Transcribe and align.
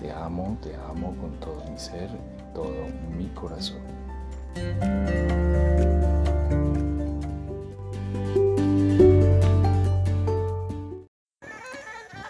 Te 0.00 0.10
amo, 0.10 0.56
te 0.62 0.74
amo 0.74 1.14
con 1.20 1.38
todo 1.40 1.62
mi 1.70 1.78
ser 1.78 2.08
todo 2.54 2.86
mi 3.16 3.28
corazón. 3.34 3.82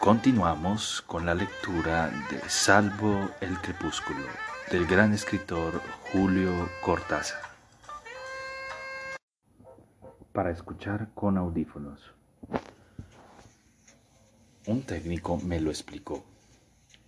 Continuamos 0.01 1.01
con 1.03 1.25
la 1.25 1.35
lectura 1.35 2.11
de 2.31 2.41
Salvo 2.49 3.31
el 3.41 3.57
Crepúsculo 3.61 4.27
del 4.73 4.87
gran 4.87 5.13
escritor 5.13 5.81
Julio 6.13 6.51
Cortázar. 6.83 7.41
Para 10.33 10.51
escuchar 10.51 11.11
con 11.15 11.39
audífonos. 11.39 12.15
Un 14.67 14.83
técnico 14.83 15.37
me 15.37 15.61
lo 15.61 15.71
explicó, 15.71 16.25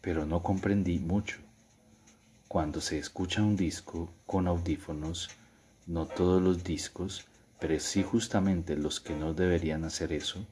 pero 0.03 0.27
no 0.27 0.43
comprendí 0.43 0.99
mucho. 0.99 1.39
Cuando 2.49 2.83
se 2.83 2.99
escucha 2.99 3.41
un 3.41 3.57
disco 3.57 4.13
con 4.27 4.47
audífonos, 4.47 5.31
no 5.87 6.07
todos 6.07 6.43
los 6.43 6.63
discos, 6.63 7.25
pero 7.59 7.81
sí 7.81 8.03
justamente 8.03 8.77
los 8.77 9.01
que 9.01 9.15
no 9.15 9.33
deberían 9.33 9.85
hacer 9.85 10.13
eso, 10.13 10.45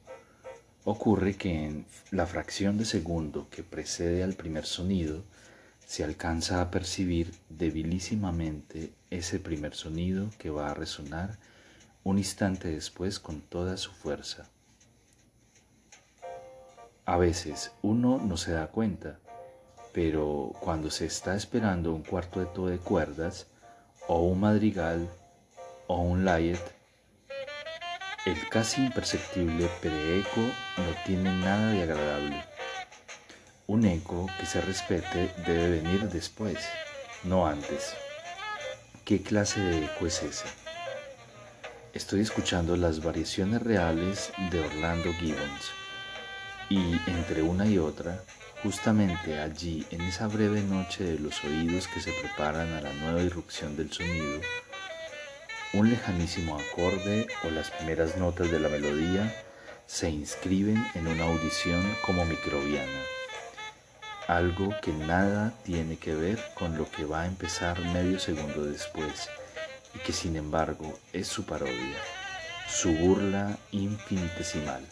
ocurre 0.84 1.34
que 1.34 1.66
en 1.66 1.84
la 2.10 2.26
fracción 2.26 2.78
de 2.78 2.86
segundo 2.86 3.48
que 3.50 3.62
precede 3.62 4.22
al 4.22 4.32
primer 4.32 4.64
sonido, 4.64 5.22
se 5.86 6.04
alcanza 6.04 6.60
a 6.60 6.70
percibir 6.70 7.34
debilísimamente 7.48 8.92
ese 9.10 9.40
primer 9.40 9.74
sonido 9.74 10.30
que 10.38 10.48
va 10.48 10.70
a 10.70 10.74
resonar 10.74 11.36
un 12.04 12.18
instante 12.18 12.68
después 12.68 13.18
con 13.18 13.40
toda 13.40 13.76
su 13.76 13.90
fuerza. 13.90 14.48
A 17.04 17.16
veces 17.16 17.72
uno 17.82 18.18
no 18.24 18.36
se 18.36 18.52
da 18.52 18.68
cuenta, 18.68 19.18
pero 19.92 20.52
cuando 20.60 20.91
se 20.91 21.06
está 21.06 21.34
esperando 21.34 21.92
un 21.92 22.02
cuarteto 22.02 22.66
de 22.66 22.78
cuerdas, 22.78 23.46
o 24.06 24.20
un 24.22 24.41
madrigal, 24.41 25.08
o 25.86 25.98
un 25.98 26.24
layet, 26.24 26.60
el 28.27 28.48
casi 28.48 28.83
imperceptible 28.83 29.68
preeco 29.80 30.41
no 30.77 30.94
tiene 31.06 31.33
nada 31.41 31.72
de 31.72 31.83
agradable. 31.83 32.44
Un 33.66 33.86
eco 33.86 34.27
que 34.38 34.46
se 34.46 34.61
respete 34.61 35.33
debe 35.46 35.80
venir 35.80 36.08
después, 36.11 36.58
no 37.24 37.46
antes. 37.46 37.94
¿Qué 39.05 39.22
clase 39.22 39.61
de 39.61 39.84
eco 39.84 40.06
es 40.06 40.22
ese? 40.22 40.46
Estoy 41.94 42.20
escuchando 42.20 42.77
las 42.77 43.02
variaciones 43.02 43.62
reales 43.62 44.33
de 44.50 44.61
Orlando 44.61 45.12
Gibbons 45.14 45.70
y 46.68 47.00
entre 47.11 47.42
una 47.42 47.66
y 47.66 47.78
otra, 47.78 48.22
justamente 48.62 49.40
allí, 49.40 49.86
en 49.90 50.02
esa 50.02 50.27
breve 50.27 50.62
noche 50.62 51.05
de 51.05 51.18
los 51.18 51.42
oídos 51.45 51.89
que 51.89 52.01
se 52.01 52.12
preparan 52.12 52.73
a 52.74 52.80
la 52.80 52.92
nueva 52.92 53.23
irrupción 53.23 53.77
del 53.77 53.90
sonido, 53.90 54.40
un 55.73 55.89
lejanísimo 55.89 56.58
acorde 56.58 57.27
o 57.45 57.51
las 57.51 57.70
primeras 57.70 58.17
notas 58.17 58.51
de 58.51 58.61
la 58.61 58.68
melodía 58.68 59.33
se 59.86 60.11
inscriben 60.11 60.84
en 60.95 61.07
una 61.07 61.24
audición 61.24 61.83
como 62.05 62.24
microbiana, 62.24 63.01
algo 64.29 64.74
que 64.83 64.92
nada 64.92 65.55
tiene 65.64 65.96
que 65.96 66.14
ver 66.14 66.39
con 66.55 66.77
lo 66.77 66.90
que 66.90 67.05
va 67.05 67.23
a 67.23 67.27
empezar 67.27 67.80
medio 67.92 68.18
segundo 68.18 68.64
después 68.64 69.29
y 69.95 69.98
que 70.01 70.13
sin 70.13 70.36
embargo 70.36 70.98
es 71.13 71.29
su 71.29 71.45
parodia, 71.45 71.98
su 72.68 72.92
burla 72.92 73.58
infinitesimal. 73.73 74.84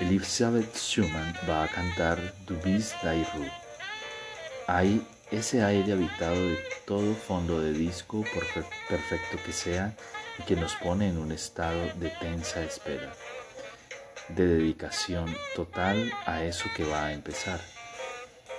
Elisabeth 0.00 0.76
Schumann 0.76 1.34
va 1.48 1.64
a 1.64 1.68
cantar 1.68 2.20
Du 2.46 2.54
bist 2.62 2.94
die. 3.02 3.50
Hay 4.68 5.04
ese 5.32 5.64
aire 5.64 5.92
habitado 5.92 6.36
de 6.36 6.56
todo 6.86 7.16
fondo 7.16 7.60
de 7.60 7.72
disco, 7.72 8.24
por 8.32 8.46
perfecto 8.88 9.38
que 9.44 9.52
sea, 9.52 9.96
y 10.38 10.44
que 10.44 10.54
nos 10.54 10.76
pone 10.76 11.08
en 11.08 11.18
un 11.18 11.32
estado 11.32 11.80
de 11.96 12.10
tensa 12.10 12.62
espera, 12.62 13.12
de 14.28 14.46
dedicación 14.46 15.34
total 15.56 16.12
a 16.26 16.44
eso 16.44 16.68
que 16.76 16.84
va 16.84 17.06
a 17.06 17.12
empezar. 17.12 17.60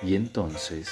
Y 0.03 0.15
entonces, 0.15 0.89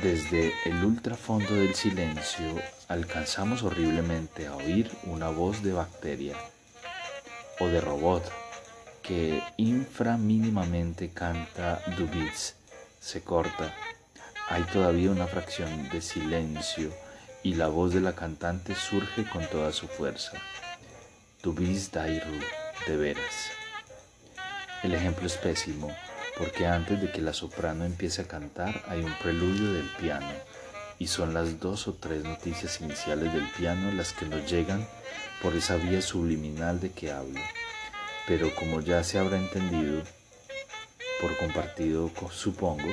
desde 0.00 0.52
el 0.64 0.84
ultrafondo 0.84 1.52
del 1.54 1.74
silencio, 1.74 2.54
alcanzamos 2.86 3.64
horriblemente 3.64 4.46
a 4.46 4.54
oír 4.54 4.92
una 5.06 5.28
voz 5.28 5.64
de 5.64 5.72
bacteria 5.72 6.36
o 7.58 7.66
de 7.66 7.80
robot 7.80 8.45
que 9.06 9.40
inframínimamente 9.56 11.10
canta 11.10 11.80
Dubis, 11.96 12.56
se 13.00 13.22
corta. 13.22 13.72
Hay 14.48 14.64
todavía 14.64 15.12
una 15.12 15.28
fracción 15.28 15.88
de 15.90 16.00
silencio 16.00 16.92
y 17.44 17.54
la 17.54 17.68
voz 17.68 17.94
de 17.94 18.00
la 18.00 18.16
cantante 18.16 18.74
surge 18.74 19.24
con 19.30 19.46
toda 19.46 19.72
su 19.72 19.86
fuerza. 19.86 20.32
Dubis 21.40 21.92
Dairu, 21.92 22.40
de 22.88 22.96
veras. 22.96 23.50
El 24.82 24.92
ejemplo 24.92 25.26
es 25.26 25.36
pésimo, 25.36 25.88
porque 26.36 26.66
antes 26.66 27.00
de 27.00 27.12
que 27.12 27.22
la 27.22 27.32
soprano 27.32 27.84
empiece 27.84 28.22
a 28.22 28.28
cantar 28.28 28.82
hay 28.88 29.02
un 29.02 29.14
preludio 29.22 29.72
del 29.72 29.88
piano, 30.00 30.32
y 30.98 31.06
son 31.06 31.32
las 31.32 31.60
dos 31.60 31.86
o 31.86 31.94
tres 31.94 32.24
noticias 32.24 32.80
iniciales 32.80 33.32
del 33.32 33.46
piano 33.50 33.92
las 33.92 34.12
que 34.12 34.26
nos 34.26 34.50
llegan 34.50 34.84
por 35.42 35.54
esa 35.54 35.76
vía 35.76 36.02
subliminal 36.02 36.80
de 36.80 36.90
que 36.90 37.12
hablo 37.12 37.40
pero 38.26 38.54
como 38.54 38.80
ya 38.80 39.02
se 39.04 39.18
habrá 39.18 39.36
entendido, 39.36 40.02
por 41.20 41.36
compartido 41.36 42.10
supongo, 42.30 42.88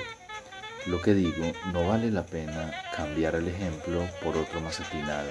lo 0.85 1.01
que 1.01 1.13
digo 1.13 1.51
no 1.71 1.87
vale 1.87 2.11
la 2.11 2.25
pena 2.25 2.73
cambiar 2.95 3.35
el 3.35 3.47
ejemplo 3.47 4.07
por 4.23 4.37
otro 4.37 4.61
más 4.61 4.79
atinado. 4.79 5.29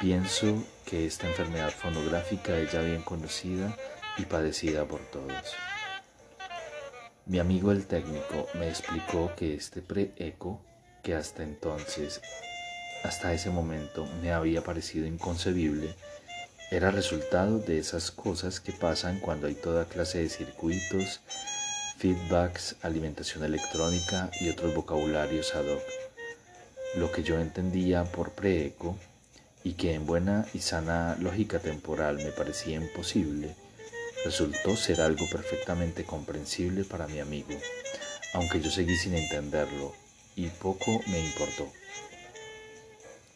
Pienso 0.00 0.64
que 0.84 1.06
esta 1.06 1.28
enfermedad 1.28 1.70
fonográfica 1.70 2.56
es 2.58 2.72
ya 2.72 2.80
bien 2.80 3.02
conocida 3.02 3.76
y 4.18 4.24
padecida 4.24 4.84
por 4.84 5.00
todos. 5.10 5.54
Mi 7.24 7.38
amigo 7.38 7.70
el 7.70 7.86
técnico 7.86 8.48
me 8.54 8.68
explicó 8.68 9.32
que 9.36 9.54
este 9.54 9.80
pre-eco, 9.80 10.60
que 11.02 11.14
hasta 11.14 11.44
entonces, 11.44 12.20
hasta 13.04 13.32
ese 13.32 13.50
momento, 13.50 14.06
me 14.20 14.32
había 14.32 14.62
parecido 14.64 15.06
inconcebible, 15.06 15.94
era 16.72 16.90
resultado 16.90 17.58
de 17.58 17.78
esas 17.78 18.10
cosas 18.10 18.58
que 18.58 18.72
pasan 18.72 19.20
cuando 19.20 19.46
hay 19.46 19.54
toda 19.54 19.84
clase 19.84 20.22
de 20.22 20.30
circuitos, 20.30 21.20
feedbacks, 21.98 22.76
alimentación 22.80 23.44
electrónica 23.44 24.30
y 24.40 24.48
otros 24.48 24.74
vocabularios 24.74 25.54
ad 25.54 25.66
hoc. 25.66 25.82
Lo 26.96 27.12
que 27.12 27.22
yo 27.22 27.38
entendía 27.38 28.04
por 28.04 28.30
preeco 28.30 28.96
y 29.62 29.74
que 29.74 29.92
en 29.92 30.06
buena 30.06 30.46
y 30.54 30.60
sana 30.60 31.14
lógica 31.20 31.58
temporal 31.58 32.16
me 32.16 32.32
parecía 32.32 32.76
imposible, 32.76 33.54
resultó 34.24 34.74
ser 34.74 35.02
algo 35.02 35.26
perfectamente 35.30 36.04
comprensible 36.04 36.84
para 36.84 37.06
mi 37.06 37.20
amigo, 37.20 37.54
aunque 38.32 38.62
yo 38.62 38.70
seguí 38.70 38.96
sin 38.96 39.14
entenderlo 39.14 39.92
y 40.36 40.46
poco 40.48 41.02
me 41.06 41.20
importó. 41.20 41.70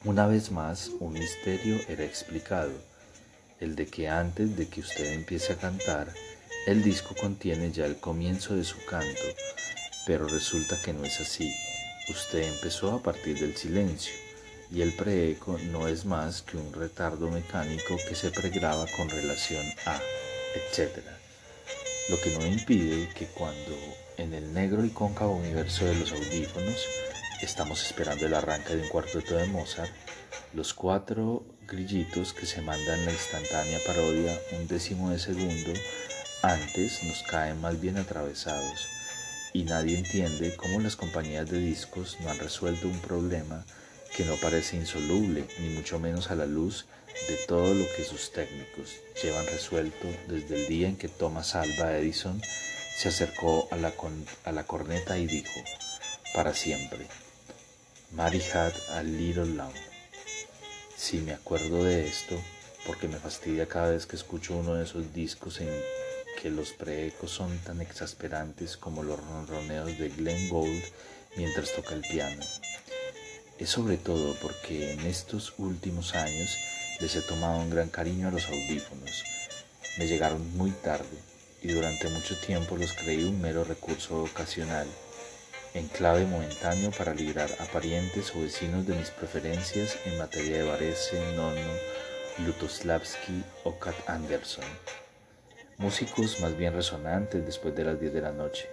Una 0.04 0.26
vez 0.26 0.50
más, 0.50 0.88
un 1.00 1.12
misterio 1.12 1.78
era 1.86 2.02
explicado 2.02 2.95
el 3.60 3.74
de 3.74 3.86
que 3.86 4.08
antes 4.08 4.56
de 4.56 4.68
que 4.68 4.80
usted 4.80 5.12
empiece 5.12 5.52
a 5.52 5.56
cantar, 5.56 6.12
el 6.66 6.82
disco 6.82 7.14
contiene 7.14 7.70
ya 7.72 7.86
el 7.86 7.96
comienzo 7.96 8.56
de 8.56 8.64
su 8.64 8.76
canto, 8.84 9.22
pero 10.06 10.26
resulta 10.28 10.80
que 10.82 10.92
no 10.92 11.04
es 11.04 11.20
así. 11.20 11.54
Usted 12.08 12.42
empezó 12.42 12.92
a 12.92 13.02
partir 13.02 13.38
del 13.38 13.56
silencio 13.56 14.12
y 14.70 14.82
el 14.82 14.92
preeco 14.92 15.58
no 15.70 15.88
es 15.88 16.04
más 16.04 16.42
que 16.42 16.56
un 16.56 16.72
retardo 16.72 17.30
mecánico 17.30 17.96
que 18.08 18.14
se 18.14 18.30
pregraba 18.30 18.86
con 18.96 19.08
relación 19.08 19.64
a, 19.86 20.00
etc. 20.54 21.04
Lo 22.08 22.20
que 22.20 22.36
no 22.36 22.46
impide 22.46 23.08
que 23.14 23.26
cuando 23.26 23.76
en 24.16 24.34
el 24.34 24.52
negro 24.52 24.84
y 24.84 24.90
cóncavo 24.90 25.36
universo 25.36 25.84
de 25.84 25.94
los 25.94 26.12
audífonos 26.12 26.84
estamos 27.42 27.84
esperando 27.84 28.26
el 28.26 28.34
arranque 28.34 28.74
de 28.74 28.82
un 28.82 28.88
cuarteto 28.88 29.36
de 29.36 29.46
Mozart, 29.46 29.92
los 30.54 30.74
cuatro 30.74 31.44
grillitos 31.66 32.32
que 32.32 32.46
se 32.46 32.62
mandan 32.62 33.04
la 33.04 33.12
instantánea 33.12 33.78
parodia 33.86 34.38
un 34.52 34.66
décimo 34.68 35.10
de 35.10 35.18
segundo 35.18 35.72
antes 36.42 37.02
nos 37.04 37.22
caen 37.24 37.60
más 37.60 37.80
bien 37.80 37.96
atravesados 37.96 38.86
y 39.52 39.64
nadie 39.64 39.98
entiende 39.98 40.54
cómo 40.56 40.80
las 40.80 40.96
compañías 40.96 41.48
de 41.50 41.58
discos 41.58 42.18
no 42.20 42.30
han 42.30 42.38
resuelto 42.38 42.88
un 42.88 43.00
problema 43.00 43.64
que 44.14 44.24
no 44.24 44.36
parece 44.36 44.76
insoluble, 44.76 45.46
ni 45.60 45.70
mucho 45.70 45.98
menos 45.98 46.30
a 46.30 46.36
la 46.36 46.46
luz 46.46 46.86
de 47.28 47.36
todo 47.48 47.74
lo 47.74 47.84
que 47.96 48.04
sus 48.04 48.32
técnicos 48.32 48.94
llevan 49.22 49.46
resuelto 49.46 50.08
desde 50.28 50.56
el 50.56 50.68
día 50.68 50.88
en 50.88 50.96
que 50.96 51.08
Thomas 51.08 51.54
Alva 51.54 51.96
Edison 51.96 52.40
se 52.96 53.08
acercó 53.08 53.68
a 53.70 53.76
la, 53.76 53.92
a 54.44 54.52
la 54.52 54.64
corneta 54.64 55.18
y 55.18 55.26
dijo, 55.26 55.60
para 56.34 56.54
siempre, 56.54 57.06
Mary 58.12 58.42
had 58.52 58.72
a 58.90 59.02
little 59.02 59.46
lamb. 59.46 59.95
Si 60.96 61.18
me 61.18 61.34
acuerdo 61.34 61.84
de 61.84 62.08
esto, 62.08 62.42
porque 62.86 63.06
me 63.06 63.18
fastidia 63.18 63.68
cada 63.68 63.90
vez 63.90 64.06
que 64.06 64.16
escucho 64.16 64.56
uno 64.56 64.74
de 64.74 64.84
esos 64.84 65.12
discos 65.12 65.60
en 65.60 65.68
que 66.40 66.48
los 66.48 66.72
preecos 66.72 67.30
son 67.30 67.58
tan 67.58 67.82
exasperantes 67.82 68.78
como 68.78 69.02
los 69.02 69.20
ronroneos 69.20 69.98
de 69.98 70.08
Glenn 70.08 70.48
Gould 70.48 70.82
mientras 71.36 71.74
toca 71.74 71.94
el 71.94 72.00
piano. 72.00 72.42
Es 73.58 73.68
sobre 73.68 73.98
todo 73.98 74.34
porque 74.40 74.94
en 74.94 75.00
estos 75.00 75.52
últimos 75.58 76.14
años 76.14 76.56
les 76.98 77.14
he 77.14 77.20
tomado 77.20 77.60
un 77.60 77.68
gran 77.68 77.90
cariño 77.90 78.28
a 78.28 78.30
los 78.32 78.46
audífonos. 78.46 79.22
Me 79.98 80.06
llegaron 80.06 80.56
muy 80.56 80.70
tarde 80.70 81.18
y 81.62 81.72
durante 81.72 82.08
mucho 82.08 82.38
tiempo 82.38 82.74
los 82.74 82.94
creí 82.94 83.24
un 83.24 83.40
mero 83.40 83.64
recurso 83.64 84.22
ocasional, 84.22 84.88
en 85.76 85.88
clave 85.88 86.24
momentáneo 86.24 86.90
para 86.96 87.12
librar 87.12 87.50
a 87.60 87.66
parientes 87.66 88.34
o 88.34 88.40
vecinos 88.40 88.86
de 88.86 88.94
mis 88.94 89.10
preferencias 89.10 89.98
en 90.06 90.16
materia 90.16 90.56
de 90.56 90.62
Varese, 90.66 91.20
Nono, 91.36 91.60
Lutoslavski 92.46 93.44
o 93.64 93.78
Kat 93.78 93.94
Anderson. 94.08 94.64
Músicos 95.76 96.40
más 96.40 96.56
bien 96.56 96.72
resonantes 96.72 97.44
después 97.44 97.76
de 97.76 97.84
las 97.84 98.00
10 98.00 98.14
de 98.14 98.20
la 98.22 98.32
noche. 98.32 98.70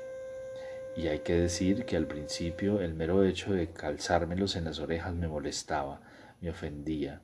Y 0.96 1.10
hay 1.10 1.20
que 1.20 1.34
decir 1.34 1.84
que 1.84 1.98
al 1.98 2.08
principio 2.08 2.80
el 2.80 2.94
mero 2.94 3.26
hecho 3.26 3.52
de 3.52 3.74
calzármelos 3.74 4.56
en 4.56 4.64
las 4.64 4.80
orejas 4.80 5.14
me 5.14 5.28
molestaba, 5.28 6.00
me 6.40 6.52
ofendía, 6.52 7.22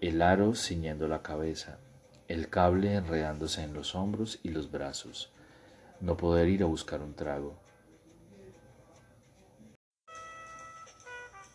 el 0.00 0.22
aro 0.22 0.54
ciñendo 0.54 1.06
la 1.06 1.20
cabeza, 1.20 1.80
el 2.28 2.48
cable 2.48 2.94
enredándose 2.94 3.62
en 3.62 3.74
los 3.74 3.94
hombros 3.94 4.40
y 4.42 4.48
los 4.48 4.70
brazos, 4.70 5.30
no 6.00 6.16
poder 6.16 6.48
ir 6.48 6.62
a 6.62 6.66
buscar 6.66 7.02
un 7.02 7.12
trago. 7.12 7.59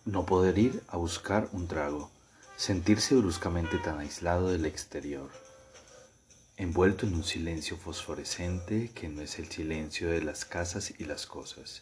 No 0.05 0.27
poder 0.27 0.59
ir 0.59 0.83
a 0.87 0.97
buscar 0.97 1.49
un 1.51 1.67
trago, 1.67 2.11
sentirse 2.57 3.15
bruscamente 3.15 3.79
tan 3.79 3.97
aislado 3.97 4.49
del 4.49 4.65
exterior, 4.65 5.31
envuelto 6.57 7.07
en 7.07 7.15
un 7.15 7.23
silencio 7.23 7.75
fosforescente 7.75 8.91
que 8.93 9.09
no 9.09 9.23
es 9.23 9.39
el 9.39 9.49
silencio 9.49 10.11
de 10.11 10.21
las 10.21 10.45
casas 10.45 10.93
y 10.99 11.05
las 11.05 11.25
cosas. 11.25 11.81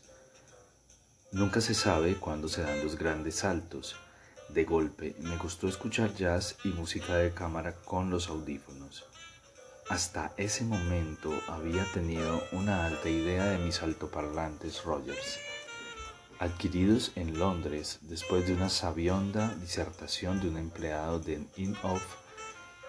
Nunca 1.34 1.60
se 1.60 1.74
sabe 1.74 2.16
cuándo 2.16 2.48
se 2.48 2.62
dan 2.62 2.82
los 2.82 2.98
grandes 2.98 3.36
saltos, 3.36 3.98
de 4.48 4.64
golpe 4.64 5.18
me 5.20 5.36
gustó 5.36 5.68
escuchar 5.68 6.14
jazz 6.16 6.56
y 6.64 6.70
música 6.70 7.18
de 7.18 7.34
cámara 7.34 7.76
con 7.84 8.10
los 8.10 8.30
audífonos. 8.30 9.04
Hasta 9.90 10.34
ese 10.38 10.64
momento 10.64 11.34
había 11.50 11.84
tenido 11.92 12.42
una 12.54 12.86
alta 12.86 13.10
idea 13.10 13.48
de 13.48 13.58
mis 13.58 13.82
altoparlantes 13.82 14.86
Rogers, 14.86 15.40
adquiridos 16.40 17.12
en 17.16 17.38
Londres 17.38 18.00
después 18.02 18.48
de 18.48 18.54
una 18.54 18.70
sabionda 18.70 19.54
disertación 19.56 20.42
de 20.42 20.50
un 20.50 20.58
empleado 20.58 21.20
de 21.20 21.46
In-Off 21.58 22.04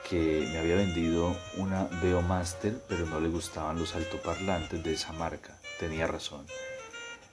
que 0.08 0.48
me 0.52 0.58
había 0.58 0.76
vendido 0.76 1.34
una 1.56 1.84
Beomaster, 2.02 2.82
pero 2.88 3.06
no 3.06 3.20
le 3.20 3.28
gustaban 3.28 3.78
los 3.78 3.94
altoparlantes 3.94 4.82
de 4.82 4.92
esa 4.92 5.12
marca. 5.12 5.58
Tenía 5.80 6.06
razón. 6.06 6.46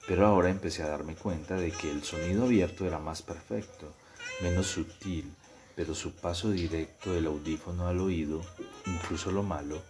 Pero 0.08 0.26
ahora 0.26 0.50
empecé 0.50 0.84
a 0.84 0.90
darme 0.90 1.16
cuenta 1.16 1.56
de 1.56 1.72
que 1.72 1.92
el 1.92 2.04
sonido 2.04 2.46
abierto 2.46 2.86
era 2.86 3.00
más 3.00 3.22
perfecto 3.22 3.94
menos 4.42 4.68
sutil, 4.68 5.34
pero 5.76 5.94
su 5.94 6.14
paso 6.14 6.50
directo 6.50 7.14
del 7.14 7.28
audífono 7.28 7.88
al 7.88 8.00
oído, 8.00 8.42
incluso 8.86 9.32
lo 9.32 9.44
malo, 9.44 9.82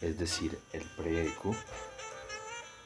es 0.00 0.18
decir, 0.18 0.58
el 0.72 0.82
preeco, 0.96 1.54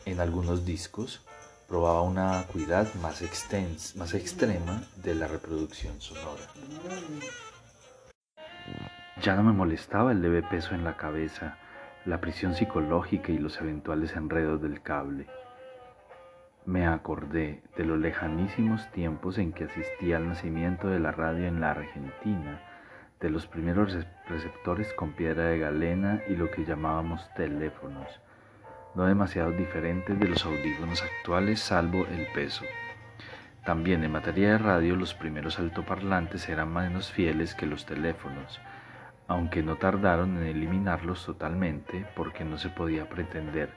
en 0.05 0.21
algunos 0.21 0.65
discos 0.65 1.21
probaba 1.69 2.03
una 2.03 2.41
acuidad 2.41 2.93
más, 2.95 3.23
más 3.95 4.15
extrema 4.15 4.83
de 4.97 5.15
la 5.15 5.29
reproducción 5.29 6.01
sonora. 6.01 6.43
Ya 9.23 9.37
no 9.37 9.45
me 9.45 9.53
molestaba 9.53 10.11
el 10.11 10.23
leve 10.23 10.43
peso 10.43 10.75
en 10.75 10.83
la 10.83 10.97
cabeza, 10.97 11.59
la 12.07 12.21
prisión 12.21 12.57
psicológica 12.57 13.31
y 13.31 13.39
los 13.39 13.61
eventuales 13.61 14.17
enredos 14.17 14.61
del 14.61 14.83
cable 14.83 15.29
me 16.69 16.87
acordé 16.87 17.63
de 17.79 17.85
los 17.87 17.99
lejanísimos 17.99 18.91
tiempos 18.91 19.39
en 19.39 19.55
que 19.55 19.65
asistí 19.65 20.13
al 20.13 20.29
nacimiento 20.29 20.89
de 20.89 21.01
la 21.01 21.13
radio 21.13 21.47
en 21.47 21.63
la 21.63 21.71
Argentina, 21.71 22.61
de 23.21 23.31
los 23.31 23.47
primeros 23.47 23.97
receptores 24.29 24.93
con 24.93 25.13
piedra 25.13 25.45
de 25.45 25.59
galena 25.59 26.21
y 26.29 26.37
lo 26.37 26.51
que 26.51 26.67
llamábamos 26.67 27.27
teléfonos, 27.37 28.07
no 28.95 29.07
demasiado 29.07 29.53
diferentes 29.53 30.19
de 30.19 30.29
los 30.29 30.45
audífonos 30.45 31.03
actuales 31.03 31.61
salvo 31.61 32.07
el 32.07 32.27
peso. 32.35 32.65
También 33.65 34.03
en 34.03 34.13
materia 34.13 34.53
de 34.53 34.59
radio 34.59 34.97
los 34.97 35.15
primeros 35.15 35.59
altoparlantes 35.59 36.49
eran 36.49 36.73
menos 36.73 37.13
fieles 37.13 37.55
que 37.55 37.67
los 37.67 37.85
teléfonos, 37.85 38.61
aunque 39.27 39.63
no 39.63 39.77
tardaron 39.77 40.39
en 40.39 40.45
eliminarlos 40.45 41.27
totalmente 41.27 42.07
porque 42.17 42.45
no 42.45 42.57
se 42.57 42.71
podía 42.71 43.09
pretender 43.09 43.71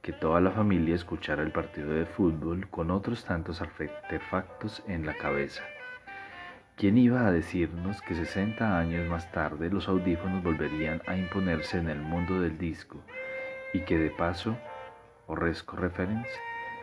que 0.00 0.12
toda 0.12 0.40
la 0.40 0.50
familia 0.50 0.94
escuchara 0.94 1.42
el 1.42 1.50
partido 1.50 1.90
de 1.90 2.06
fútbol 2.06 2.68
con 2.68 2.90
otros 2.90 3.24
tantos 3.24 3.60
artefactos 3.60 4.82
en 4.86 5.06
la 5.06 5.14
cabeza. 5.14 5.62
¿Quién 6.76 6.98
iba 6.98 7.26
a 7.26 7.30
decirnos 7.30 8.02
que 8.02 8.14
60 8.14 8.78
años 8.78 9.08
más 9.08 9.30
tarde 9.30 9.70
los 9.70 9.88
audífonos 9.88 10.42
volverían 10.42 11.02
a 11.06 11.16
imponerse 11.16 11.78
en 11.78 11.88
el 11.88 12.00
mundo 12.00 12.40
del 12.40 12.58
disco 12.58 13.00
y 13.74 13.80
que 13.80 13.98
de 13.98 14.08
paso, 14.08 14.56
o 15.26 15.36
resco 15.36 15.76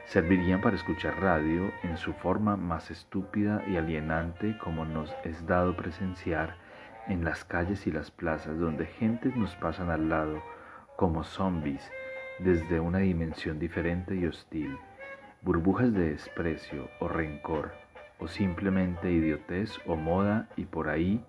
servirían 0.05 0.61
para 0.61 0.75
escuchar 0.75 1.19
radio 1.19 1.71
en 1.83 1.97
su 1.97 2.13
forma 2.13 2.57
más 2.57 2.91
estúpida 2.91 3.63
y 3.67 3.77
alienante 3.77 4.57
como 4.59 4.85
nos 4.85 5.11
es 5.23 5.47
dado 5.47 5.75
presenciar 5.75 6.55
en 7.07 7.23
las 7.23 7.43
calles 7.43 7.87
y 7.87 7.91
las 7.91 8.11
plazas 8.11 8.59
donde 8.59 8.85
gentes 8.85 9.35
nos 9.35 9.55
pasan 9.55 9.89
al 9.89 10.09
lado 10.09 10.43
como 10.97 11.23
zombies 11.23 11.81
desde 12.39 12.79
una 12.79 12.99
dimensión 12.99 13.57
diferente 13.57 14.15
y 14.15 14.25
hostil, 14.25 14.77
burbujas 15.41 15.93
de 15.93 16.09
desprecio 16.09 16.89
o 16.99 17.07
rencor, 17.07 17.71
o 18.19 18.27
simplemente 18.27 19.11
idiotez 19.11 19.79
o 19.85 19.95
moda 19.95 20.47
y 20.57 20.65
por 20.65 20.89
ahí 20.89 21.23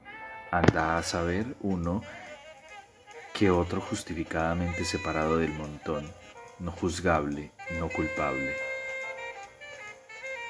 anda 0.50 0.98
a 0.98 1.02
saber 1.02 1.56
uno 1.60 2.02
que 3.34 3.50
otro 3.50 3.80
justificadamente 3.80 4.84
separado 4.84 5.38
del 5.38 5.52
montón, 5.52 6.04
no 6.58 6.70
juzgable, 6.70 7.50
no 7.78 7.88
culpable. 7.88 8.54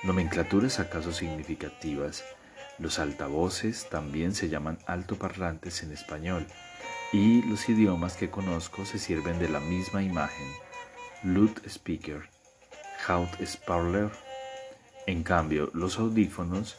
Nomenclaturas 0.02 0.80
acaso 0.80 1.12
significativas, 1.12 2.24
los 2.78 2.98
altavoces 2.98 3.88
también 3.88 4.34
se 4.34 4.48
llaman 4.48 4.78
altoparlantes 4.86 5.82
en 5.82 5.92
español, 5.92 6.46
y 7.12 7.42
los 7.42 7.68
idiomas 7.68 8.16
que 8.16 8.30
conozco 8.30 8.84
se 8.84 8.98
sirven 8.98 9.38
de 9.38 9.48
la 9.48 9.60
misma 9.60 10.02
imagen. 10.02 10.48
Lut 11.22 11.64
speaker, 11.66 12.28
Haut 13.06 13.30
parler. 13.66 14.10
En 15.06 15.22
cambio, 15.22 15.70
los 15.74 15.98
audífonos, 15.98 16.76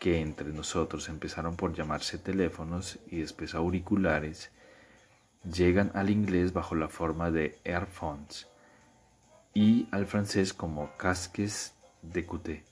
que 0.00 0.20
entre 0.20 0.48
nosotros 0.48 1.08
empezaron 1.08 1.56
por 1.56 1.74
llamarse 1.74 2.18
teléfonos 2.18 2.98
y 3.06 3.20
después 3.20 3.54
auriculares, 3.54 4.50
llegan 5.50 5.90
al 5.94 6.10
inglés 6.10 6.52
bajo 6.52 6.74
la 6.74 6.88
forma 6.88 7.30
de 7.30 7.58
earphones 7.64 8.48
y 9.52 9.88
al 9.92 10.06
francés 10.06 10.52
como 10.52 10.96
casques 10.96 11.74
de 12.02 12.26
cuté. 12.26 12.64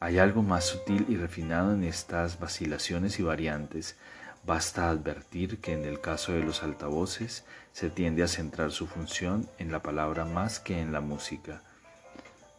Hay 0.00 0.18
algo 0.18 0.42
más 0.42 0.64
sutil 0.64 1.06
y 1.08 1.16
refinado 1.16 1.72
en 1.72 1.84
estas 1.84 2.40
vacilaciones 2.40 3.18
y 3.18 3.22
variantes 3.22 3.96
Basta 4.44 4.90
advertir 4.90 5.60
que 5.60 5.72
en 5.72 5.84
el 5.84 6.00
caso 6.00 6.32
de 6.32 6.42
los 6.42 6.64
altavoces 6.64 7.44
se 7.72 7.90
tiende 7.90 8.24
a 8.24 8.28
centrar 8.28 8.72
su 8.72 8.88
función 8.88 9.48
en 9.58 9.70
la 9.70 9.82
palabra 9.82 10.24
más 10.24 10.58
que 10.58 10.80
en 10.80 10.92
la 10.92 11.00
música. 11.00 11.62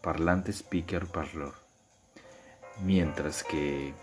Parlante 0.01 0.53
speaker 0.53 1.07
parlor. 1.07 1.55
Mientras 2.85 3.43
que 3.43 3.93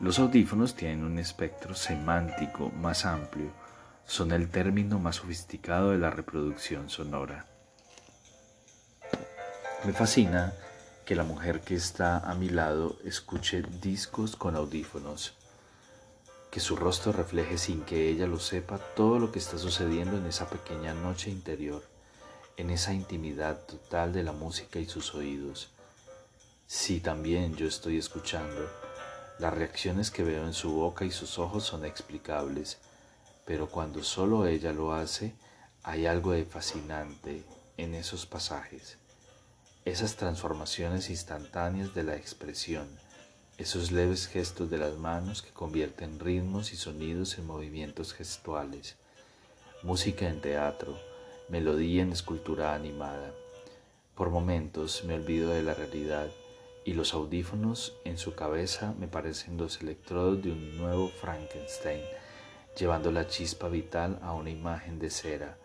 los 0.00 0.18
audífonos 0.18 0.74
tienen 0.74 1.02
un 1.02 1.18
espectro 1.18 1.74
semántico 1.74 2.68
más 2.68 3.06
amplio, 3.06 3.50
son 4.06 4.32
el 4.32 4.50
término 4.50 4.98
más 4.98 5.16
sofisticado 5.16 5.90
de 5.90 5.98
la 5.98 6.10
reproducción 6.10 6.90
sonora. 6.90 7.46
Me 9.84 9.92
fascina 9.92 10.52
que 11.04 11.14
la 11.14 11.24
mujer 11.24 11.60
que 11.60 11.74
está 11.74 12.18
a 12.18 12.34
mi 12.34 12.48
lado 12.48 12.98
escuche 13.04 13.62
discos 13.80 14.36
con 14.36 14.56
audífonos 14.56 15.34
que 16.52 16.60
su 16.60 16.76
rostro 16.76 17.12
refleje 17.12 17.56
sin 17.56 17.80
que 17.80 18.10
ella 18.10 18.26
lo 18.26 18.38
sepa 18.38 18.76
todo 18.94 19.18
lo 19.18 19.32
que 19.32 19.38
está 19.38 19.56
sucediendo 19.56 20.18
en 20.18 20.26
esa 20.26 20.50
pequeña 20.50 20.92
noche 20.92 21.30
interior, 21.30 21.82
en 22.58 22.68
esa 22.68 22.92
intimidad 22.92 23.64
total 23.64 24.12
de 24.12 24.22
la 24.22 24.32
música 24.32 24.78
y 24.78 24.84
sus 24.84 25.14
oídos. 25.14 25.70
Sí, 26.66 27.00
también 27.00 27.56
yo 27.56 27.66
estoy 27.66 27.96
escuchando. 27.96 28.68
Las 29.38 29.54
reacciones 29.54 30.10
que 30.10 30.24
veo 30.24 30.44
en 30.44 30.52
su 30.52 30.74
boca 30.74 31.06
y 31.06 31.10
sus 31.10 31.38
ojos 31.38 31.64
son 31.64 31.86
explicables, 31.86 32.76
pero 33.44 33.68
cuando 33.68 34.02
solo 34.02 34.46
ella 34.46 34.72
lo 34.72 34.92
hace, 34.92 35.34
hay 35.82 36.06
algo 36.06 36.32
de 36.32 36.44
fascinante 36.44 37.44
en 37.76 37.94
esos 37.94 38.26
pasajes, 38.26 38.98
esas 39.84 40.16
transformaciones 40.16 41.10
instantáneas 41.10 41.94
de 41.94 42.04
la 42.04 42.16
expresión, 42.16 42.88
esos 43.58 43.90
leves 43.90 44.28
gestos 44.28 44.70
de 44.70 44.78
las 44.78 44.96
manos 44.96 45.42
que 45.42 45.50
convierten 45.50 46.20
ritmos 46.20 46.72
y 46.72 46.76
sonidos 46.76 47.38
en 47.38 47.46
movimientos 47.46 48.14
gestuales, 48.14 48.96
música 49.82 50.28
en 50.28 50.40
teatro, 50.40 50.98
melodía 51.48 52.02
en 52.02 52.12
escultura 52.12 52.74
animada. 52.74 53.32
Por 54.14 54.30
momentos 54.30 55.02
me 55.04 55.14
olvido 55.14 55.50
de 55.50 55.62
la 55.62 55.74
realidad 55.74 56.28
y 56.84 56.94
los 56.94 57.14
audífonos 57.14 57.96
en 58.04 58.18
su 58.18 58.34
cabeza 58.34 58.94
me 58.98 59.08
parecen 59.08 59.56
los 59.56 59.80
electrodos 59.80 60.42
de 60.42 60.52
un 60.52 60.76
nuevo 60.76 61.08
Frankenstein, 61.08 62.02
llevando 62.78 63.10
la 63.10 63.26
chispa 63.26 63.68
vital 63.68 64.18
a 64.22 64.32
una 64.32 64.50
imagen 64.50 64.98
de 64.98 65.10
cera, 65.10 65.58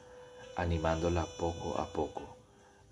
animándola 0.55 1.25
poco 1.37 1.79
a 1.79 1.91
poco, 1.93 2.37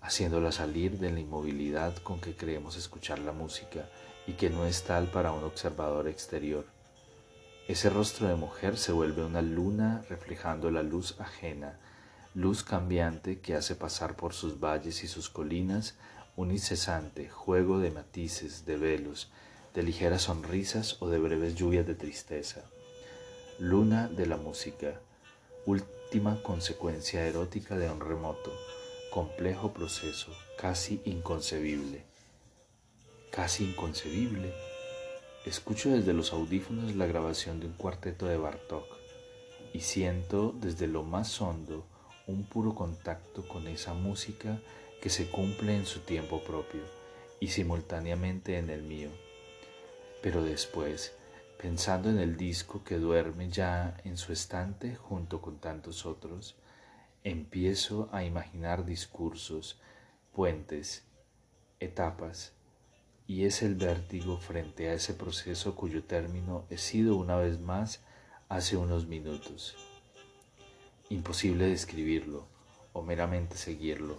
haciéndola 0.00 0.52
salir 0.52 0.98
de 0.98 1.10
la 1.10 1.20
inmovilidad 1.20 1.96
con 1.98 2.20
que 2.20 2.36
creemos 2.36 2.76
escuchar 2.76 3.18
la 3.18 3.32
música 3.32 3.88
y 4.26 4.32
que 4.32 4.50
no 4.50 4.66
es 4.66 4.84
tal 4.84 5.08
para 5.08 5.32
un 5.32 5.44
observador 5.44 6.08
exterior. 6.08 6.64
Ese 7.68 7.90
rostro 7.90 8.28
de 8.28 8.36
mujer 8.36 8.78
se 8.78 8.92
vuelve 8.92 9.24
una 9.24 9.42
luna 9.42 10.04
reflejando 10.08 10.70
la 10.70 10.82
luz 10.82 11.18
ajena, 11.20 11.78
luz 12.34 12.62
cambiante 12.62 13.40
que 13.40 13.56
hace 13.56 13.74
pasar 13.74 14.14
por 14.14 14.32
sus 14.32 14.60
valles 14.60 15.02
y 15.02 15.08
sus 15.08 15.28
colinas 15.28 15.96
un 16.36 16.50
incesante 16.50 17.28
juego 17.28 17.78
de 17.78 17.90
matices, 17.90 18.66
de 18.66 18.76
velos, 18.76 19.30
de 19.74 19.82
ligeras 19.82 20.22
sonrisas 20.22 20.96
o 21.00 21.08
de 21.08 21.18
breves 21.18 21.54
lluvias 21.54 21.86
de 21.86 21.94
tristeza. 21.94 22.62
Luna 23.58 24.08
de 24.08 24.26
la 24.26 24.36
música, 24.36 25.00
última 25.64 26.42
consecuencia 26.42 27.26
erótica 27.26 27.74
de 27.74 27.90
un 27.90 28.00
remoto, 28.00 28.52
complejo 29.10 29.72
proceso, 29.72 30.30
casi 30.58 31.00
inconcebible. 31.06 32.04
Casi 33.30 33.64
inconcebible. 33.64 34.52
Escucho 35.46 35.88
desde 35.88 36.12
los 36.12 36.34
audífonos 36.34 36.96
la 36.96 37.06
grabación 37.06 37.58
de 37.58 37.68
un 37.68 37.72
cuarteto 37.72 38.26
de 38.26 38.36
Bartok 38.36 38.84
y 39.72 39.80
siento 39.80 40.54
desde 40.60 40.86
lo 40.86 41.02
más 41.02 41.40
hondo 41.40 41.86
un 42.26 42.44
puro 42.44 42.74
contacto 42.74 43.48
con 43.48 43.68
esa 43.68 43.94
música 43.94 44.60
que 45.00 45.08
se 45.08 45.30
cumple 45.30 45.74
en 45.74 45.86
su 45.86 46.00
tiempo 46.00 46.44
propio 46.44 46.82
y 47.40 47.48
simultáneamente 47.48 48.58
en 48.58 48.68
el 48.68 48.82
mío. 48.82 49.08
Pero 50.20 50.44
después, 50.44 51.14
pensando 51.58 52.10
en 52.10 52.18
el 52.18 52.36
disco 52.36 52.84
que 52.84 52.98
duerme 52.98 53.48
ya 53.48 53.96
en 54.04 54.16
su 54.16 54.32
estante 54.32 54.94
junto 54.96 55.40
con 55.40 55.58
tantos 55.58 56.06
otros, 56.06 56.56
empiezo 57.24 58.08
a 58.12 58.24
imaginar 58.24 58.84
discursos, 58.84 59.80
puentes, 60.32 61.04
etapas, 61.80 62.52
y 63.26 63.44
es 63.44 63.62
el 63.62 63.74
vértigo 63.74 64.38
frente 64.38 64.88
a 64.88 64.94
ese 64.94 65.14
proceso 65.14 65.74
cuyo 65.74 66.04
término 66.04 66.64
he 66.70 66.78
sido 66.78 67.16
una 67.16 67.36
vez 67.36 67.60
más 67.60 68.00
hace 68.48 68.76
unos 68.76 69.06
minutos. 69.06 69.76
Imposible 71.08 71.66
describirlo 71.66 72.46
o 72.92 73.02
meramente 73.02 73.56
seguirlo 73.56 74.18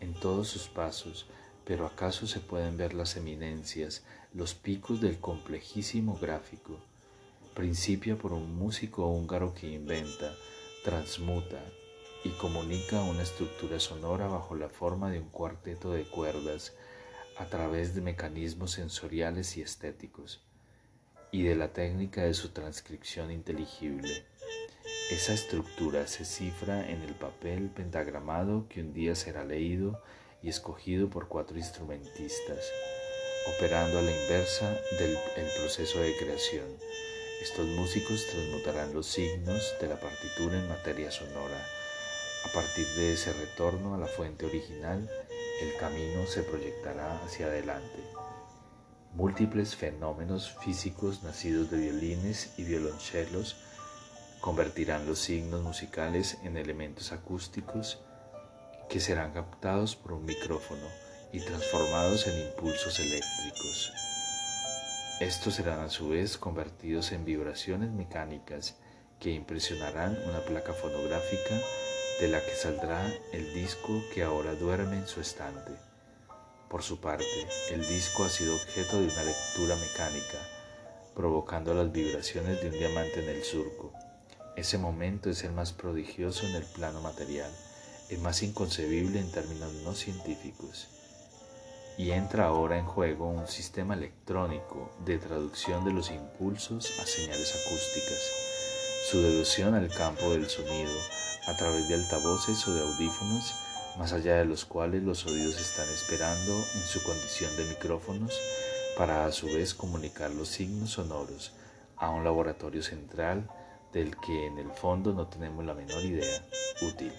en 0.00 0.14
todos 0.14 0.48
sus 0.48 0.68
pasos, 0.68 1.26
pero 1.64 1.86
acaso 1.86 2.26
se 2.26 2.40
pueden 2.40 2.76
ver 2.76 2.94
las 2.94 3.16
eminencias, 3.16 4.02
los 4.32 4.54
picos 4.54 5.00
del 5.00 5.18
complejísimo 5.18 6.18
gráfico. 6.20 6.78
Principia 7.54 8.16
por 8.16 8.32
un 8.32 8.56
músico 8.56 9.06
húngaro 9.06 9.54
que 9.54 9.68
inventa, 9.68 10.34
transmuta 10.84 11.60
y 12.24 12.30
comunica 12.30 13.02
una 13.02 13.22
estructura 13.22 13.80
sonora 13.80 14.26
bajo 14.26 14.54
la 14.54 14.68
forma 14.68 15.10
de 15.10 15.20
un 15.20 15.28
cuarteto 15.28 15.92
de 15.92 16.04
cuerdas 16.04 16.74
a 17.38 17.46
través 17.46 17.94
de 17.94 18.02
mecanismos 18.02 18.72
sensoriales 18.72 19.56
y 19.56 19.62
estéticos, 19.62 20.40
y 21.32 21.42
de 21.42 21.56
la 21.56 21.72
técnica 21.72 22.22
de 22.22 22.34
su 22.34 22.50
transcripción 22.50 23.30
inteligible. 23.30 24.24
Esa 25.10 25.32
estructura 25.32 26.06
se 26.06 26.24
cifra 26.24 26.88
en 26.88 27.02
el 27.02 27.14
papel 27.14 27.70
pentagramado 27.70 28.66
que 28.68 28.80
un 28.80 28.92
día 28.92 29.14
será 29.14 29.44
leído 29.44 30.02
y 30.42 30.48
escogido 30.48 31.08
por 31.10 31.28
cuatro 31.28 31.56
instrumentistas, 31.56 32.64
operando 33.56 33.98
a 33.98 34.02
la 34.02 34.10
inversa 34.10 34.76
del 34.98 35.16
proceso 35.58 36.00
de 36.00 36.16
creación. 36.16 36.66
Estos 37.42 37.66
músicos 37.66 38.26
transmutarán 38.26 38.92
los 38.92 39.06
signos 39.06 39.74
de 39.80 39.88
la 39.88 39.98
partitura 39.98 40.58
en 40.58 40.68
materia 40.68 41.10
sonora. 41.10 41.66
A 42.44 42.52
partir 42.52 42.86
de 42.96 43.14
ese 43.14 43.32
retorno 43.32 43.94
a 43.94 43.98
la 43.98 44.06
fuente 44.06 44.46
original, 44.46 45.08
el 45.60 45.76
camino 45.76 46.26
se 46.26 46.42
proyectará 46.42 47.22
hacia 47.24 47.46
adelante. 47.46 47.98
Múltiples 49.14 49.74
fenómenos 49.74 50.56
físicos 50.62 51.22
nacidos 51.22 51.70
de 51.70 51.78
violines 51.78 52.54
y 52.58 52.64
violonchelos 52.64 53.56
convertirán 54.40 55.06
los 55.06 55.18
signos 55.18 55.62
musicales 55.62 56.38
en 56.44 56.56
elementos 56.56 57.12
acústicos 57.12 57.98
que 58.90 59.00
serán 59.00 59.32
captados 59.32 59.94
por 59.94 60.12
un 60.12 60.26
micrófono 60.26 60.86
y 61.32 61.38
transformados 61.40 62.26
en 62.26 62.48
impulsos 62.48 62.98
eléctricos. 62.98 63.92
Estos 65.20 65.54
serán 65.54 65.78
a 65.78 65.88
su 65.88 66.08
vez 66.08 66.36
convertidos 66.36 67.12
en 67.12 67.24
vibraciones 67.24 67.90
mecánicas 67.90 68.74
que 69.20 69.30
impresionarán 69.30 70.18
una 70.26 70.40
placa 70.40 70.72
fonográfica 70.72 71.54
de 72.20 72.28
la 72.28 72.40
que 72.40 72.54
saldrá 72.54 73.06
el 73.32 73.54
disco 73.54 74.02
que 74.12 74.24
ahora 74.24 74.54
duerme 74.54 74.96
en 74.96 75.06
su 75.06 75.20
estante. 75.20 75.72
Por 76.68 76.82
su 76.82 77.00
parte, 77.00 77.46
el 77.70 77.86
disco 77.86 78.24
ha 78.24 78.28
sido 78.28 78.54
objeto 78.54 79.00
de 79.00 79.06
una 79.06 79.22
lectura 79.22 79.76
mecánica, 79.76 80.38
provocando 81.14 81.74
las 81.74 81.92
vibraciones 81.92 82.60
de 82.60 82.70
un 82.70 82.78
diamante 82.78 83.22
en 83.22 83.28
el 83.28 83.44
surco. 83.44 83.92
Ese 84.56 84.78
momento 84.78 85.30
es 85.30 85.44
el 85.44 85.52
más 85.52 85.72
prodigioso 85.72 86.46
en 86.46 86.56
el 86.56 86.64
plano 86.64 87.00
material, 87.00 87.50
el 88.10 88.18
más 88.18 88.42
inconcebible 88.42 89.20
en 89.20 89.30
términos 89.30 89.72
no 89.84 89.94
científicos. 89.94 90.88
Y 91.96 92.10
entra 92.10 92.46
ahora 92.46 92.78
en 92.78 92.86
juego 92.86 93.28
un 93.28 93.46
sistema 93.46 93.94
electrónico 93.94 94.90
de 95.04 95.18
traducción 95.18 95.84
de 95.84 95.92
los 95.92 96.10
impulsos 96.10 96.98
a 97.00 97.06
señales 97.06 97.54
acústicas, 97.54 98.20
su 99.10 99.22
deducción 99.22 99.74
al 99.74 99.88
campo 99.88 100.30
del 100.30 100.48
sonido 100.48 100.92
a 101.46 101.56
través 101.56 101.88
de 101.88 101.94
altavoces 101.94 102.66
o 102.68 102.74
de 102.74 102.82
audífonos, 102.82 103.54
más 103.98 104.12
allá 104.12 104.36
de 104.36 104.44
los 104.44 104.64
cuales 104.64 105.02
los 105.02 105.26
oídos 105.26 105.60
están 105.60 105.88
esperando 105.88 106.52
en 106.52 106.82
su 106.82 107.02
condición 107.02 107.56
de 107.56 107.64
micrófonos 107.64 108.32
para 108.96 109.26
a 109.26 109.32
su 109.32 109.46
vez 109.46 109.74
comunicar 109.74 110.30
los 110.30 110.48
signos 110.48 110.90
sonoros 110.90 111.52
a 111.96 112.10
un 112.10 112.24
laboratorio 112.24 112.82
central 112.82 113.48
del 113.92 114.16
que 114.20 114.46
en 114.46 114.58
el 114.58 114.70
fondo 114.70 115.12
no 115.12 115.26
tenemos 115.26 115.64
la 115.64 115.74
menor 115.74 116.02
idea 116.04 116.42
útil, 116.82 117.12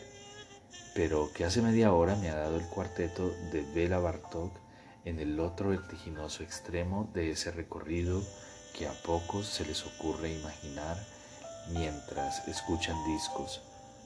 pero 0.93 1.31
que 1.33 1.45
hace 1.45 1.61
media 1.61 1.93
hora 1.93 2.15
me 2.15 2.29
ha 2.29 2.35
dado 2.35 2.57
el 2.57 2.65
cuarteto 2.65 3.29
de 3.51 3.61
Bela 3.73 3.99
Bartok 3.99 4.51
en 5.05 5.19
el 5.19 5.39
otro 5.39 5.69
vertiginoso 5.69 6.43
extremo 6.43 7.09
de 7.13 7.31
ese 7.31 7.51
recorrido 7.51 8.21
que 8.77 8.87
a 8.87 8.91
pocos 9.03 9.47
se 9.47 9.65
les 9.65 9.85
ocurre 9.85 10.33
imaginar 10.33 10.97
mientras 11.69 12.47
escuchan 12.47 12.97
discos, 13.05 13.61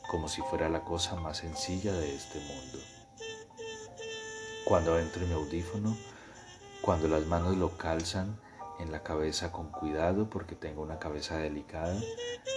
como 0.10 0.28
si 0.28 0.42
fuera 0.44 0.70
la 0.70 0.82
cosa 0.82 1.16
más 1.16 1.38
sencilla 1.38 1.94
de 1.94 2.16
este 2.16 2.40
mundo. 2.40 2.80
Cuando 4.64 5.00
entro 5.00 5.24
en 5.24 5.30
mi 5.30 5.36
audífono, 5.36 5.96
cuando 6.82 7.08
las 7.08 7.26
manos 7.26 7.58
lo 7.58 7.78
calzan, 7.78 8.40
en 8.80 8.92
la 8.92 9.04
cabeza 9.04 9.52
con 9.52 9.72
cuidado 9.72 10.30
porque 10.30 10.56
tengo 10.56 10.82
una 10.82 11.00
cabeza 11.00 11.38
delicada 11.38 11.98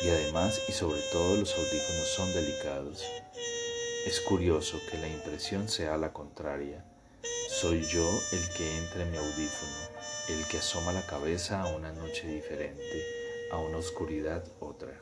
y 0.03 0.09
además 0.09 0.61
y 0.69 0.73
sobre 0.73 1.01
todo 1.13 1.37
los 1.37 1.55
audífonos 1.55 2.09
son 2.09 2.33
delicados. 2.33 3.05
Es 4.09 4.23
curioso 4.23 4.81
que 4.91 4.97
la 4.97 5.07
impresión 5.07 5.69
sea 5.69 5.99
la 5.99 6.15
contraria. 6.15 6.83
Soy 7.51 7.85
yo 7.85 8.09
el 8.33 8.49
que 8.57 8.79
entra 8.79 9.03
en 9.03 9.11
mi 9.11 9.19
audífono, 9.19 9.77
el 10.31 10.47
que 10.47 10.57
asoma 10.57 10.95
la 10.95 11.05
cabeza 11.05 11.61
a 11.61 11.77
una 11.77 11.93
noche 11.93 12.27
diferente, 12.27 13.05
a 13.53 13.59
una 13.59 13.77
oscuridad 13.77 14.43
otra. 14.61 14.99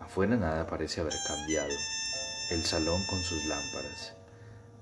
Afuera 0.00 0.34
nada 0.34 0.66
parece 0.66 1.02
haber 1.02 1.14
cambiado. 1.24 1.70
El 2.50 2.64
salón 2.64 3.00
con 3.06 3.22
sus 3.22 3.44
lámparas. 3.44 4.14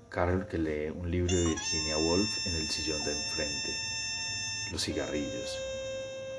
Carol 0.09 0.47
que 0.47 0.57
lee 0.57 0.89
un 0.89 1.11
libro 1.11 1.35
de 1.35 1.45
Virginia 1.45 1.99
Woolf 1.99 2.47
en 2.47 2.55
el 2.55 2.67
sillón 2.67 3.03
de 3.03 3.11
enfrente 3.11 3.93
los 4.71 4.83
cigarrillos. 4.83 5.59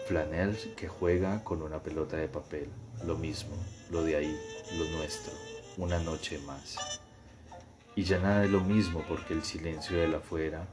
Flanel 0.08 0.58
que 0.76 0.88
juega 0.88 1.44
con 1.44 1.62
una 1.62 1.80
pelota 1.84 2.16
de 2.16 2.26
papel, 2.26 2.68
lo 3.06 3.16
mismo, 3.16 3.54
lo 3.92 4.02
de 4.02 4.16
ahí, 4.16 4.40
lo 4.76 4.84
nuestro, 4.96 5.32
una 5.76 5.98
noche 5.98 6.38
más. 6.38 7.00
Y 7.96 8.04
ya 8.04 8.18
nada 8.18 8.44
es 8.44 8.50
lo 8.50 8.60
mismo 8.60 9.04
porque 9.08 9.34
el 9.34 9.42
silencio 9.42 9.96
de 9.96 10.08
la 10.08 10.18
afuera, 10.18 10.66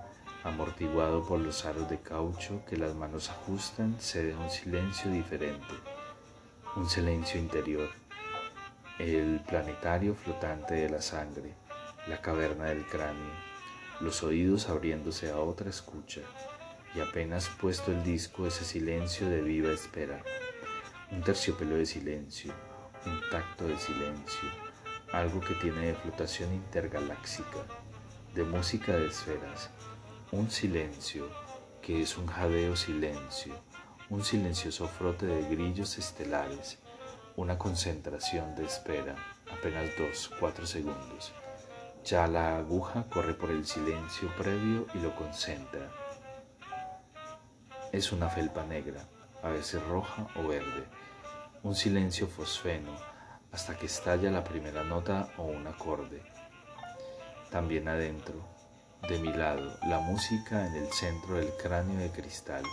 amortiguado 0.44 1.24
por 1.26 1.40
los 1.40 1.66
aros 1.66 1.90
de 1.90 2.00
caucho 2.00 2.64
que 2.66 2.78
las 2.78 2.96
manos 2.96 3.30
ajustan, 3.30 3.96
se 4.00 4.24
deja 4.24 4.40
un 4.40 4.50
silencio 4.50 5.12
diferente, 5.12 5.74
un 6.76 6.90
silencio 6.90 7.40
interior, 7.40 7.90
el 9.00 9.42
planetario 9.48 10.16
flotante 10.16 10.76
de 10.76 10.90
la 10.90 11.02
sangre, 11.02 11.54
la 12.08 12.22
caverna 12.22 12.66
del 12.66 12.86
cráneo, 12.86 13.34
los 14.00 14.24
oídos 14.24 14.70
abriéndose 14.70 15.32
a 15.32 15.40
otra 15.40 15.70
escucha, 15.70 16.22
y 16.96 17.00
apenas 17.00 17.50
puesto 17.50 17.92
el 17.92 18.04
disco 18.04 18.48
ese 18.48 18.66
silencio 18.66 19.30
de 19.30 19.42
viva 19.42 19.72
espera, 19.72 20.24
un 21.12 21.22
terciopelo 21.22 21.76
de 21.76 21.86
silencio, 21.86 22.54
un 23.06 23.22
tacto 23.30 23.68
de 23.68 23.78
silencio, 23.78 24.50
algo 25.12 25.42
que 25.42 25.56
tiene 25.56 25.88
de 25.88 25.96
flotación 25.96 26.54
intergaláctica, 26.54 27.66
de 28.34 28.44
música 28.44 28.94
de 28.94 29.08
esferas, 29.08 29.70
un 30.32 30.50
silencio 30.50 31.30
que 31.82 32.02
es 32.02 32.18
un 32.18 32.28
jadeo 32.28 32.76
silencio, 32.76 33.54
un 34.10 34.24
silencioso 34.24 34.88
frote 34.88 35.26
de 35.26 35.50
grillos 35.50 35.98
estelares, 35.98 36.80
una 37.36 37.58
concentración 37.58 38.56
de 38.56 38.66
espera, 38.66 39.16
apenas 39.52 39.90
dos, 39.98 40.32
cuatro 40.40 40.66
segundos. 40.66 41.34
Ya 42.06 42.28
la 42.28 42.58
aguja 42.58 43.06
corre 43.12 43.34
por 43.34 43.52
el 43.52 43.66
silencio 43.66 44.30
previo 44.38 44.88
y 44.94 45.00
lo 45.00 45.14
concentra. 45.16 45.92
Es 47.92 48.12
una 48.12 48.30
felpa 48.30 48.64
negra, 48.64 49.06
a 49.44 49.50
veces 49.50 49.84
roja 49.84 50.28
o 50.36 50.48
verde, 50.48 50.86
un 51.64 51.76
silencio 51.76 52.28
fosfeno, 52.28 52.92
hasta 53.52 53.78
que 53.78 53.86
estalla 53.86 54.32
la 54.32 54.44
primera 54.44 54.84
nota 54.84 55.30
o 55.38 55.44
un 55.44 55.68
acorde. 55.68 56.22
También 57.50 57.88
adentro, 57.88 58.36
de 59.10 59.20
mi 59.20 59.34
lado, 59.34 59.78
la 59.88 60.00
música 60.00 60.66
en 60.68 60.76
el 60.76 60.92
centro 60.92 61.36
del 61.36 61.50
cráneo 61.62 62.00
de 62.00 62.12
cristal 62.12 62.64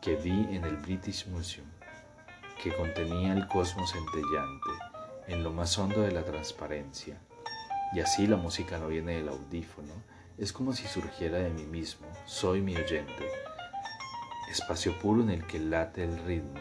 que 0.00 0.14
vi 0.14 0.54
en 0.54 0.64
el 0.64 0.76
British 0.76 1.26
Museum, 1.26 1.66
que 2.62 2.74
contenía 2.76 3.32
el 3.32 3.48
cosmos 3.48 3.90
centellante 3.90 4.70
en 5.26 5.42
lo 5.42 5.52
más 5.52 5.76
hondo 5.78 6.02
de 6.02 6.12
la 6.12 6.22
transparencia. 6.22 7.20
Y 7.92 8.00
así 8.00 8.26
la 8.26 8.36
música 8.36 8.78
no 8.78 8.88
viene 8.88 9.16
del 9.16 9.28
audífono, 9.28 9.94
es 10.36 10.52
como 10.52 10.72
si 10.72 10.86
surgiera 10.86 11.38
de 11.38 11.50
mí 11.50 11.64
mismo, 11.64 12.06
soy 12.26 12.60
mi 12.60 12.76
oyente. 12.76 13.28
Espacio 14.48 14.96
puro 14.98 15.22
en 15.22 15.30
el 15.30 15.44
que 15.44 15.58
late 15.58 16.04
el 16.04 16.16
ritmo 16.24 16.60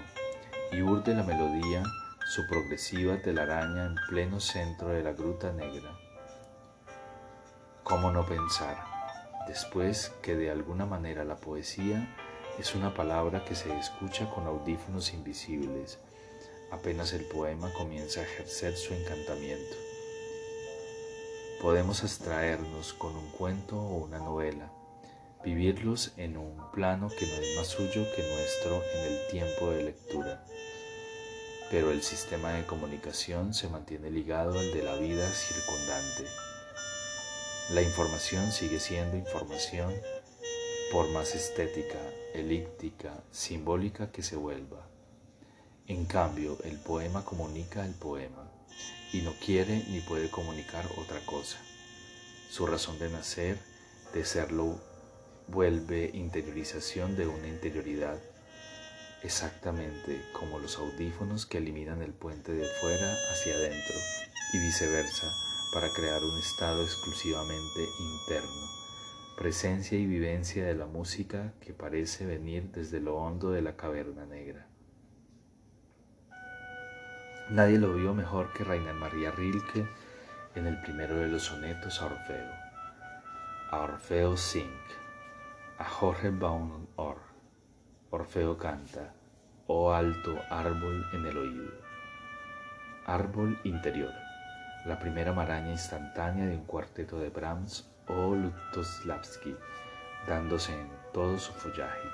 y 0.71 0.81
urde 0.81 1.13
la 1.13 1.23
melodía 1.23 1.83
su 2.27 2.45
progresiva 2.45 3.21
telaraña 3.21 3.85
en 3.85 3.95
pleno 4.09 4.41
centro 4.41 4.89
de 4.89 5.01
la 5.01 5.13
gruta 5.13 5.53
negra. 5.53 5.97
¿Cómo 7.85 8.11
no 8.11 8.25
pensar, 8.25 8.75
después 9.47 10.11
que 10.21 10.35
de 10.35 10.51
alguna 10.51 10.85
manera 10.85 11.23
la 11.23 11.37
poesía 11.37 12.13
es 12.59 12.75
una 12.75 12.93
palabra 12.93 13.45
que 13.45 13.55
se 13.55 13.73
escucha 13.77 14.29
con 14.29 14.45
audífonos 14.45 15.13
invisibles, 15.13 15.99
apenas 16.69 17.13
el 17.13 17.23
poema 17.23 17.71
comienza 17.71 18.19
a 18.19 18.23
ejercer 18.23 18.75
su 18.75 18.93
encantamiento? 18.93 19.77
Podemos 21.61 22.03
abstraernos 22.03 22.91
con 22.91 23.15
un 23.15 23.31
cuento 23.31 23.79
o 23.79 24.03
una 24.03 24.19
novela, 24.19 24.69
vivirlos 25.45 26.11
en 26.17 26.35
un 26.35 26.57
plano 26.73 27.07
que 27.07 27.25
no 27.25 27.33
es 27.35 27.55
más 27.55 27.67
suyo 27.67 28.05
que 28.13 28.29
nuestro 28.33 28.83
en 28.95 29.13
el 29.13 29.27
tiempo 29.31 29.71
de 29.71 29.83
lectura 29.85 30.43
pero 31.69 31.91
el 31.91 32.01
sistema 32.01 32.53
de 32.53 32.65
comunicación 32.65 33.53
se 33.53 33.67
mantiene 33.67 34.09
ligado 34.09 34.57
al 34.57 34.71
de 34.71 34.83
la 34.83 34.95
vida 34.95 35.29
circundante. 35.29 36.25
La 37.71 37.81
información 37.81 38.51
sigue 38.51 38.79
siendo 38.79 39.17
información 39.17 39.93
por 40.91 41.09
más 41.09 41.35
estética, 41.35 41.99
elíptica, 42.33 43.21
simbólica 43.31 44.11
que 44.11 44.23
se 44.23 44.37
vuelva. 44.37 44.87
En 45.87 46.05
cambio, 46.05 46.57
el 46.63 46.79
poema 46.79 47.25
comunica 47.25 47.85
el 47.85 47.93
poema 47.93 48.49
y 49.11 49.21
no 49.21 49.33
quiere 49.33 49.83
ni 49.89 49.99
puede 49.99 50.29
comunicar 50.29 50.85
otra 50.97 51.19
cosa. 51.25 51.57
Su 52.49 52.65
razón 52.65 52.97
de 52.99 53.09
nacer, 53.09 53.59
de 54.13 54.23
serlo, 54.23 54.79
vuelve 55.47 56.11
interiorización 56.13 57.17
de 57.17 57.27
una 57.27 57.47
interioridad 57.47 58.17
exactamente 59.23 60.21
como 60.33 60.59
los 60.59 60.77
audífonos 60.77 61.45
que 61.45 61.57
eliminan 61.57 62.01
el 62.01 62.13
puente 62.13 62.53
de 62.53 62.65
fuera 62.81 63.13
hacia 63.31 63.53
adentro 63.55 63.95
y 64.53 64.59
viceversa 64.59 65.27
para 65.73 65.89
crear 65.89 66.23
un 66.23 66.37
estado 66.37 66.83
exclusivamente 66.83 67.87
interno, 67.99 68.67
presencia 69.37 69.97
y 69.97 70.05
vivencia 70.05 70.65
de 70.65 70.75
la 70.75 70.85
música 70.85 71.53
que 71.59 71.73
parece 71.73 72.25
venir 72.25 72.71
desde 72.71 72.99
lo 72.99 73.17
hondo 73.17 73.51
de 73.51 73.61
la 73.61 73.75
caverna 73.75 74.25
negra. 74.25 74.67
Nadie 77.49 77.79
lo 77.79 77.93
vio 77.93 78.13
mejor 78.13 78.51
que 78.53 78.63
Rainer 78.63 78.93
María 78.93 79.31
Rilke 79.31 79.87
en 80.55 80.67
el 80.67 80.81
primero 80.81 81.15
de 81.15 81.27
los 81.27 81.43
sonetos 81.43 82.01
a 82.01 82.07
Orfeo. 82.07 82.51
A 83.71 83.79
Orfeo 83.79 84.35
sing, 84.35 84.71
a 85.77 85.85
Jorge 85.85 86.29
Baum 86.29 86.87
Or. 86.95 87.26
Orfeo 88.17 88.57
canta, 88.57 89.13
oh 89.67 89.93
alto 89.93 90.41
árbol 90.49 91.05
en 91.13 91.27
el 91.27 91.37
oído. 91.37 91.71
Árbol 93.05 93.59
interior, 93.63 94.11
la 94.87 94.97
primera 94.97 95.33
maraña 95.33 95.69
instantánea 95.69 96.47
de 96.47 96.55
un 96.55 96.65
cuarteto 96.65 97.19
de 97.19 97.29
Brahms 97.29 97.87
o 98.07 98.33
Lutoslavski, 98.33 99.55
dándose 100.27 100.73
en 100.73 100.89
todo 101.13 101.37
su 101.37 101.53
follaje. 101.53 102.09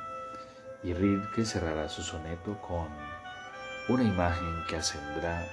Y 0.84 0.94
Rilke 0.94 1.46
cerrará 1.46 1.88
su 1.88 2.02
soneto 2.02 2.60
con 2.60 2.90
una 3.88 4.04
imagen 4.04 4.66
que 4.68 4.76
ascendrá 4.76 5.48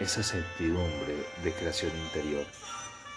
esa 0.00 0.24
certidumbre 0.24 1.14
de 1.44 1.52
creación 1.52 1.92
interior, 1.96 2.44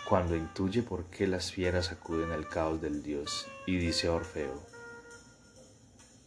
cuando 0.07 0.35
intuye 0.35 0.83
por 0.83 1.05
qué 1.05 1.25
las 1.25 1.51
fieras 1.51 1.91
acuden 1.91 2.31
al 2.31 2.47
caos 2.47 2.79
del 2.79 3.01
Dios 3.01 3.47
y 3.65 3.77
dice 3.77 4.05
a 4.05 4.11
Orfeo, 4.11 4.72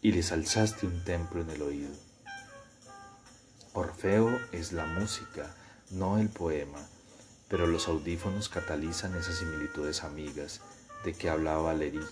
y 0.02 0.12
les 0.12 0.32
alzaste 0.32 0.86
un 0.86 1.04
templo 1.04 1.40
en 1.40 1.50
el 1.50 1.62
oído. 1.62 1.90
Orfeo 3.72 4.30
es 4.52 4.72
la 4.72 4.86
música, 4.86 5.54
no 5.90 6.18
el 6.18 6.28
poema, 6.28 6.78
pero 7.48 7.66
los 7.66 7.88
audífonos 7.88 8.48
catalizan 8.48 9.14
esas 9.14 9.38
similitudes 9.38 10.02
amigas 10.02 10.60
de 11.04 11.12
que 11.12 11.28
hablaba 11.28 11.62
Valéry. 11.62 12.04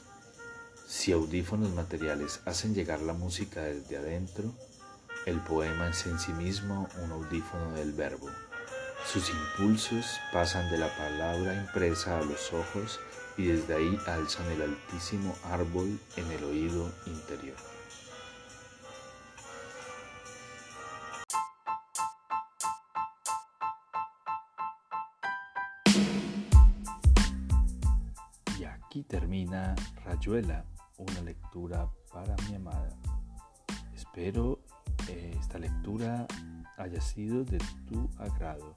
Si 0.86 1.12
audífonos 1.12 1.70
materiales 1.70 2.40
hacen 2.44 2.74
llegar 2.74 3.00
la 3.00 3.14
música 3.14 3.62
desde 3.62 3.96
adentro, 3.96 4.52
el 5.26 5.40
poema 5.40 5.88
es 5.88 6.06
en 6.06 6.18
sí 6.18 6.32
mismo 6.32 6.88
un 7.02 7.12
audífono 7.12 7.72
del 7.72 7.92
verbo. 7.92 8.28
Sus 9.06 9.30
impulsos 9.30 10.20
pasan 10.32 10.70
de 10.70 10.78
la 10.78 10.88
palabra 10.96 11.54
impresa 11.54 12.18
a 12.18 12.24
los 12.24 12.52
ojos 12.52 12.98
y 13.36 13.44
desde 13.44 13.74
ahí 13.74 13.98
alzan 14.06 14.50
el 14.52 14.62
altísimo 14.62 15.36
árbol 15.44 15.98
en 16.16 16.32
el 16.32 16.44
oído 16.44 16.90
interior. 17.06 17.56
Aquí 28.94 29.02
termina 29.02 29.74
Rayuela, 30.04 30.64
una 30.98 31.20
lectura 31.22 31.90
para 32.12 32.36
mi 32.48 32.54
amada. 32.54 32.96
Espero 33.92 34.60
eh, 35.08 35.36
esta 35.36 35.58
lectura 35.58 36.28
haya 36.76 37.00
sido 37.00 37.42
de 37.44 37.58
tu 37.88 38.08
agrado. 38.18 38.76